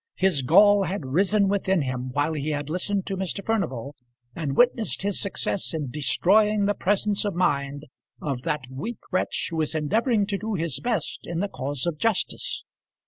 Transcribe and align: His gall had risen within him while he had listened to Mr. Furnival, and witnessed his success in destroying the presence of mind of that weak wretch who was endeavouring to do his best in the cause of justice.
His 0.15 0.41
gall 0.41 0.85
had 0.85 1.05
risen 1.05 1.47
within 1.47 1.83
him 1.83 2.09
while 2.13 2.33
he 2.33 2.49
had 2.49 2.71
listened 2.71 3.05
to 3.05 3.15
Mr. 3.15 3.45
Furnival, 3.45 3.95
and 4.35 4.57
witnessed 4.57 5.03
his 5.03 5.21
success 5.21 5.75
in 5.75 5.91
destroying 5.91 6.65
the 6.65 6.73
presence 6.73 7.23
of 7.23 7.35
mind 7.35 7.83
of 8.19 8.41
that 8.41 8.61
weak 8.71 8.97
wretch 9.11 9.49
who 9.51 9.57
was 9.57 9.75
endeavouring 9.75 10.25
to 10.25 10.39
do 10.39 10.55
his 10.55 10.79
best 10.79 11.27
in 11.27 11.39
the 11.39 11.47
cause 11.47 11.85
of 11.85 11.99
justice. 11.99 12.63